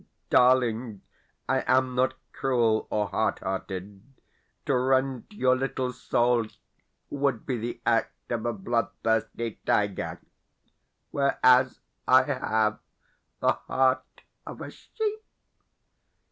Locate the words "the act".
7.59-8.31